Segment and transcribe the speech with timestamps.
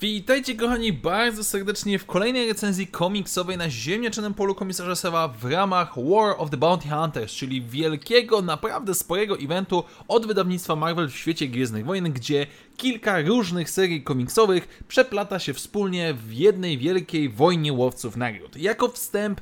[0.00, 5.94] Witajcie kochani bardzo serdecznie w kolejnej recenzji komiksowej na ziemniaczanym polu komisarza Sewa w ramach
[5.96, 11.48] War of the Bounty Hunters, czyli wielkiego, naprawdę sporego eventu od wydawnictwa Marvel w świecie
[11.48, 12.46] Gwiezdnych Wojen, gdzie
[12.76, 18.56] kilka różnych serii komiksowych przeplata się wspólnie w jednej wielkiej wojnie łowców nagród.
[18.56, 19.40] Jako wstęp,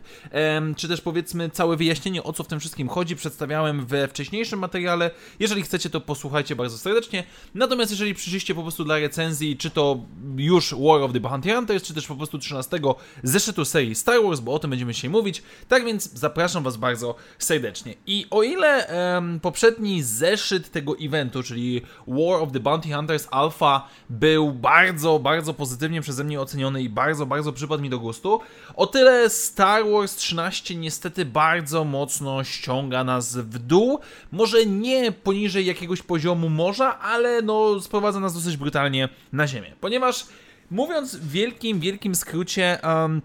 [0.77, 5.11] czy też powiedzmy całe wyjaśnienie o co w tym wszystkim chodzi, przedstawiałem we wcześniejszym materiale.
[5.39, 7.25] Jeżeli chcecie, to posłuchajcie bardzo serdecznie.
[7.55, 10.05] Natomiast jeżeli przyszliście po prostu dla recenzji, czy to
[10.43, 12.79] już War of the Bounty Hunters, czy też po prostu 13
[13.23, 15.43] zeszytu serii Star Wars, bo o tym będziemy dzisiaj mówić.
[15.69, 17.95] Tak więc zapraszam Was bardzo serdecznie.
[18.07, 23.89] I o ile em, poprzedni zeszyt tego eventu, czyli War of the Bounty Hunters Alpha
[24.11, 28.41] był bardzo, bardzo pozytywnie przeze mnie oceniony i bardzo, bardzo przypadł mi do gustu,
[28.77, 33.98] o tyle Star Wars 13 niestety bardzo mocno ściąga nas w dół.
[34.33, 39.72] Może nie poniżej jakiegoś poziomu morza, ale no sprowadza nas dosyć brutalnie na ziemię.
[39.81, 40.27] Ponieważ
[40.73, 43.23] mówiąc w wielkim, wielkim skrócie, um,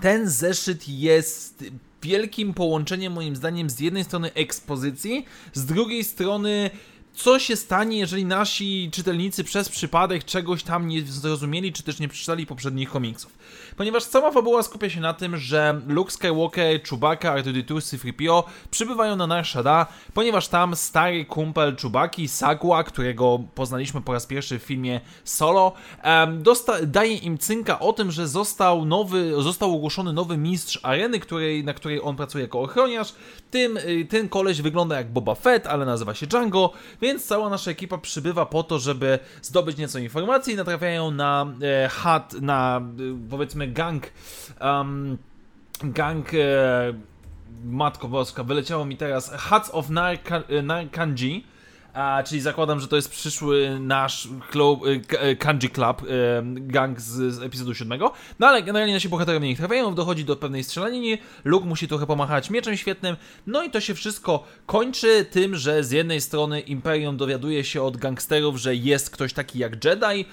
[0.00, 1.64] ten zeszyt jest
[2.02, 6.70] wielkim połączeniem moim zdaniem z jednej strony ekspozycji, z drugiej strony
[7.16, 12.08] co się stanie, jeżeli nasi czytelnicy przez przypadek czegoś tam nie zrozumieli, czy też nie
[12.08, 13.38] przeczytali poprzednich komiksów.
[13.76, 19.26] Ponieważ cała fabuła skupia się na tym, że Luke Skywalker, Chewbacca, R2-D2, C-3PO przybywają na
[19.26, 19.46] Nar
[20.14, 25.72] ponieważ tam stary kumpel Chewbacki, Sagua, którego poznaliśmy po raz pierwszy w filmie Solo,
[26.04, 26.42] um,
[26.86, 31.74] daje im cynka o tym, że został nowy, został ogłoszony nowy mistrz areny, której, na
[31.74, 33.14] której on pracuje jako ochroniarz.
[33.50, 37.70] Tym, y, ten koleś wygląda jak Boba Fett, ale nazywa się Django, więc cała nasza
[37.70, 41.46] ekipa przybywa po to, żeby zdobyć nieco informacji i natrafiają na
[41.84, 44.06] e, hat, na e, powiedzmy gang,
[44.60, 45.18] um,
[45.82, 46.38] gang e,
[47.64, 49.90] Matko Boska, wyleciało mi teraz Hats of
[50.62, 51.46] Narkanji,
[51.96, 54.80] a, czyli zakładam, że to jest przyszły nasz club,
[55.38, 56.02] Kanji Club,
[56.44, 58.00] gang z, z epizodu 7.
[58.38, 62.50] No ale generalnie nasi bohaterowie nie trafiają, dochodzi do pewnej strzelaniny, Luke musi trochę pomachać
[62.50, 67.64] mieczem świetnym, no i to się wszystko kończy tym, że z jednej strony Imperium dowiaduje
[67.64, 70.24] się od gangsterów, że jest ktoś taki jak Jedi,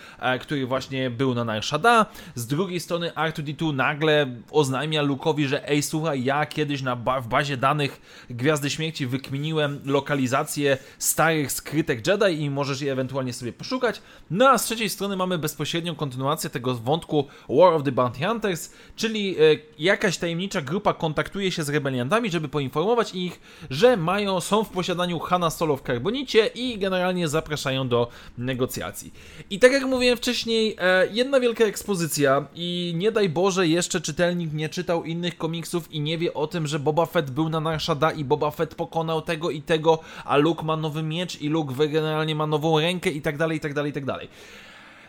[0.41, 5.83] który właśnie był na Nar Shaddaa, z drugiej strony R2-D2 nagle oznajmia Luke'owi, że ej
[5.83, 12.49] słuchaj, ja kiedyś na w bazie danych Gwiazdy Śmierci wykminiłem lokalizację starych skrytek Jedi i
[12.49, 14.01] możesz je ewentualnie sobie poszukać.
[14.31, 18.71] No a z trzeciej strony mamy bezpośrednią kontynuację tego wątku War of the Bounty Hunters,
[18.95, 19.41] czyli e,
[19.79, 25.19] jakaś tajemnicza grupa kontaktuje się z rebeliantami, żeby poinformować ich, że mają, są w posiadaniu
[25.19, 29.13] Hanna Solo w Carbonicie i generalnie zapraszają do negocjacji.
[29.49, 34.53] I tak jak mówiłem wcześniej, e, jedna wielka ekspozycja i nie daj Boże jeszcze czytelnik
[34.53, 38.11] nie czytał innych komiksów i nie wie o tym, że Boba Fett był na Narshada
[38.11, 42.35] i Boba Fett pokonał tego i tego, a Luke ma nowy miecz i Luke generalnie
[42.35, 44.29] ma nową rękę i tak dalej, i tak dalej, i tak dalej.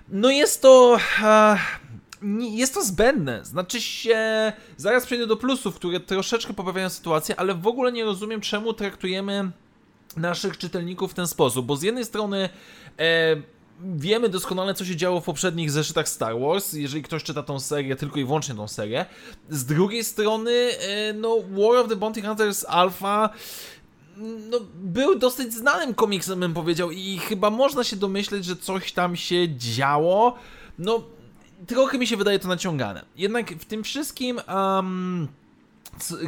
[0.08, 0.98] No jest to...
[2.40, 3.44] Jest to zbędne.
[3.44, 8.40] Znaczy się, zaraz przejdę do plusów, które troszeczkę poprawiają sytuację, ale w ogóle nie rozumiem,
[8.40, 9.50] czemu traktujemy
[10.16, 12.48] naszych czytelników w ten sposób, bo z jednej strony
[12.98, 13.36] e,
[13.80, 17.96] wiemy doskonale, co się działo w poprzednich zeszytach Star Wars, jeżeli ktoś czyta tą serię,
[17.96, 19.06] tylko i wyłącznie tą serię.
[19.50, 23.30] Z drugiej strony, e, no, War of the Bounty Hunters Alpha
[24.50, 29.16] no, był dosyć znanym komiksem, bym powiedział, i chyba można się domyśleć, że coś tam
[29.16, 30.34] się działo.
[30.78, 31.02] No,
[31.66, 33.04] trochę mi się wydaje to naciągane.
[33.16, 34.40] Jednak w tym wszystkim.
[34.54, 35.28] Um,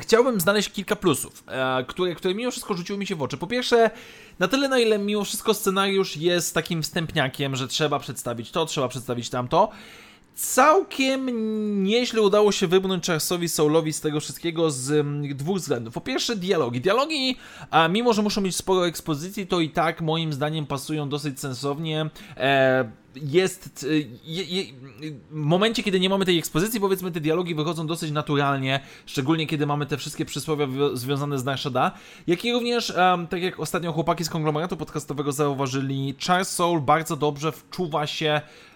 [0.00, 3.36] chciałbym znaleźć kilka plusów, e, które, które mimo wszystko rzuciły mi się w oczy.
[3.36, 3.91] Po pierwsze,
[4.38, 8.88] na tyle na ile mimo wszystko scenariusz jest takim wstępniakiem, że trzeba przedstawić to, trzeba
[8.88, 9.69] przedstawić tamto,
[10.36, 11.30] całkiem
[11.84, 15.94] nieźle udało się wybrnąć Charlesowi Soulowi z tego wszystkiego z mm, dwóch względów.
[15.94, 16.80] Po pierwsze dialogi.
[16.80, 17.36] Dialogi,
[17.70, 22.10] a mimo że muszą mieć sporo ekspozycji, to i tak moim zdaniem pasują dosyć sensownie.
[22.36, 22.91] E,
[23.22, 23.86] jest
[24.25, 24.64] je, je,
[25.30, 29.66] w momencie, kiedy nie mamy tej ekspozycji, powiedzmy, te dialogi wychodzą dosyć naturalnie, szczególnie kiedy
[29.66, 31.93] mamy te wszystkie przysłowia związane z Nashada,
[32.26, 37.16] jak i również, um, tak jak ostatnio chłopaki z konglomeratu podcastowego zauważyli, Charles Soul bardzo
[37.16, 38.40] dobrze wczuwa się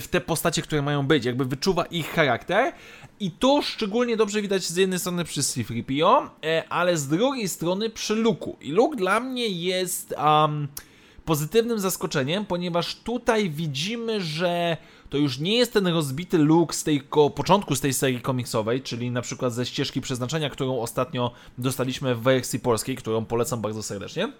[0.00, 2.72] w te postacie, które mają być, jakby wyczuwa ich charakter.
[3.20, 7.90] I to szczególnie dobrze widać z jednej strony przy C-3PO, e, ale z drugiej strony
[7.90, 8.54] przy Luke'u.
[8.60, 10.68] I Luke dla mnie jest um,
[11.24, 14.76] pozytywnym zaskoczeniem, ponieważ tutaj widzimy, że
[15.10, 16.84] to już nie jest ten rozbity Luke z
[17.34, 22.20] początku z tej serii komiksowej, czyli na przykład ze ścieżki przeznaczenia, którą ostatnio dostaliśmy w
[22.20, 24.32] wersji polskiej, którą polecam bardzo serdecznie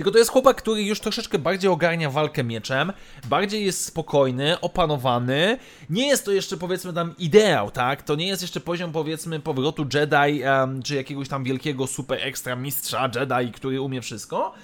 [0.00, 2.92] Tylko to jest chłopak, który już troszeczkę bardziej ogarnia walkę mieczem,
[3.28, 5.58] bardziej jest spokojny, opanowany.
[5.90, 8.02] Nie jest to jeszcze powiedzmy tam ideał, tak?
[8.02, 12.56] To nie jest jeszcze poziom powiedzmy powrotu Jedi, um, czy jakiegoś tam wielkiego super ekstra
[12.56, 14.54] mistrza Jedi, który umie wszystko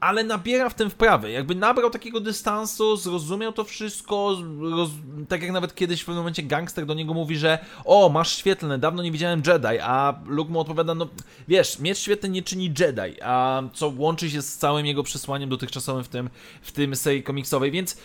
[0.00, 1.30] ale nabiera w tym wprawy.
[1.30, 4.90] Jakby nabrał takiego dystansu, zrozumiał to wszystko, roz...
[5.28, 8.78] tak jak nawet kiedyś w pewnym momencie gangster do niego mówi, że o, masz świetlne,
[8.78, 11.08] dawno nie widziałem Jedi, a Luke mu odpowiada, no
[11.48, 16.04] wiesz, mieć świetlne nie czyni Jedi, a co łączy się z całym jego przesłaniem dotychczasowym
[16.04, 16.30] w tym,
[16.62, 17.96] w tym serii komiksowej, więc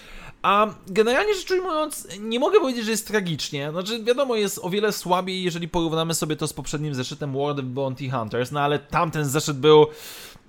[0.42, 3.72] a generalnie rzecz ujmując, nie mogę powiedzieć, że jest tragicznie.
[3.72, 7.66] Znaczy, wiadomo, jest o wiele słabiej, jeżeli porównamy sobie to z poprzednim zeszytem World of
[7.66, 9.88] Bounty Hunters, no ale tamten zeszyt był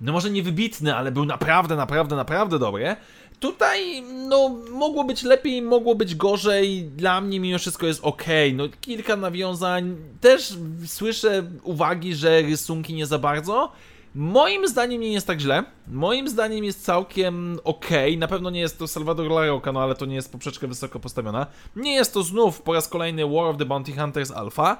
[0.01, 2.95] no może nie wybitny, ale był naprawdę, naprawdę, naprawdę dobry.
[3.39, 6.83] Tutaj, no, mogło być lepiej, mogło być gorzej.
[6.83, 8.23] Dla mnie mimo wszystko jest ok.
[8.53, 9.95] No, kilka nawiązań.
[10.21, 10.53] Też
[10.85, 13.71] słyszę uwagi, że rysunki nie za bardzo.
[14.15, 15.63] Moim zdaniem nie jest tak źle.
[15.87, 17.89] Moim zdaniem jest całkiem ok.
[18.17, 21.47] Na pewno nie jest to Salvador Laroca, no ale to nie jest poprzeczka wysoko postawiona.
[21.75, 24.77] Nie jest to znów po raz kolejny War of the Bounty Hunters Alpha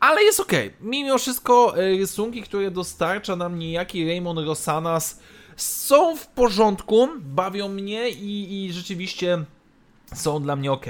[0.00, 0.52] ale jest ok.
[0.80, 5.20] Mimo wszystko e, rysunki, które dostarcza nam niejaki Raymond Rosanas
[5.56, 9.44] są w porządku, bawią mnie i, i rzeczywiście
[10.14, 10.86] są dla mnie ok.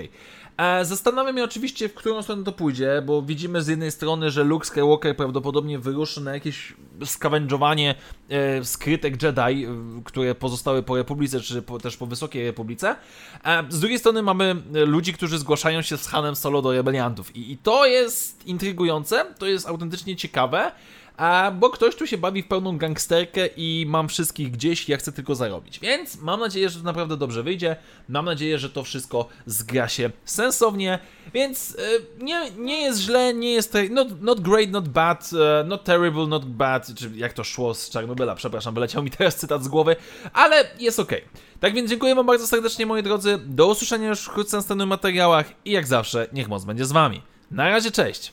[0.60, 4.44] E, zastanawiam się oczywiście, w którą stronę to pójdzie, bo widzimy z jednej strony, że
[4.44, 6.74] Luke Skywalker prawdopodobnie wyruszy na jakieś
[7.04, 7.94] skawędżowanie
[8.28, 9.68] e, skrytek Jedi, e,
[10.04, 12.96] które pozostały po Republice, czy po, też po Wysokiej Republice.
[13.44, 17.36] E, z drugiej strony mamy e, ludzi, którzy zgłaszają się z Hanem Solo do rebeliantów.
[17.36, 20.72] I, I to jest intrygujące, to jest autentycznie ciekawe.
[21.16, 25.12] A, bo ktoś tu się bawi w pełną gangsterkę i mam wszystkich gdzieś, ja chcę
[25.12, 25.78] tylko zarobić.
[25.78, 27.76] Więc mam nadzieję, że to naprawdę dobrze wyjdzie.
[28.08, 30.98] Mam nadzieję, że to wszystko zgra się sensownie.
[31.34, 35.30] Więc e, nie, nie jest źle, nie jest not, not great, not bad,
[35.60, 39.36] e, not terrible, not bad, czy jak to szło z Czarnobyla, przepraszam, wyleciał mi teraz
[39.36, 39.96] cytat z głowy,
[40.32, 41.12] ale jest ok.
[41.60, 43.38] Tak więc dziękuję Wam bardzo serdecznie, moi drodzy.
[43.46, 47.22] Do usłyszenia już wkrótce w następnych materiałach i jak zawsze, niech moc będzie z Wami.
[47.50, 48.32] Na razie, cześć!